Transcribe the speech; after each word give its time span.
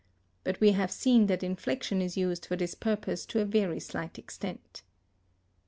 But 0.43 0.59
we 0.59 0.71
have 0.71 0.89
seen 0.89 1.27
that 1.27 1.43
inflection 1.43 2.01
is 2.01 2.17
used 2.17 2.47
for 2.47 2.55
this 2.55 2.73
purpose 2.73 3.23
to 3.27 3.39
a 3.39 3.45
very 3.45 3.79
slight 3.79 4.17
extent. 4.17 4.81